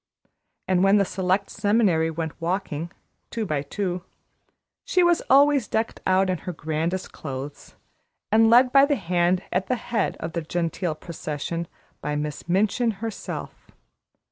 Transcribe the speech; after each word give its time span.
And 0.67 0.83
when 0.83 0.97
the 0.97 1.05
Select 1.05 1.51
Seminary 1.51 2.09
went 2.09 2.41
walking, 2.41 2.91
two 3.29 3.45
by 3.45 3.61
two, 3.61 4.03
she 4.83 5.03
was 5.03 5.21
always 5.29 5.67
decked 5.67 6.01
out 6.07 6.27
in 6.27 6.39
her 6.39 6.53
grandest 6.53 7.11
clothes, 7.11 7.75
and 8.31 8.49
led 8.49 8.71
by 8.71 8.85
the 8.87 8.95
hand 8.95 9.43
at 9.51 9.67
the 9.67 9.75
head 9.75 10.17
of 10.19 10.33
the 10.33 10.41
genteel 10.41 10.95
procession, 10.95 11.67
by 12.01 12.15
Miss 12.15 12.49
Minchin 12.49 12.93
herself. 12.97 13.67